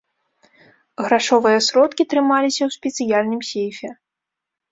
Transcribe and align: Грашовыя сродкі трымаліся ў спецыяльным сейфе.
Грашовыя 1.05 1.59
сродкі 1.67 2.03
трымаліся 2.13 2.63
ў 2.65 2.69
спецыяльным 2.77 3.41
сейфе. 3.51 3.89